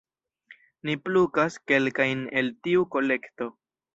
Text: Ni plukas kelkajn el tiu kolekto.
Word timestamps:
Ni 0.89 0.95
plukas 1.09 1.59
kelkajn 1.71 2.25
el 2.41 2.51
tiu 2.69 2.89
kolekto. 2.97 3.51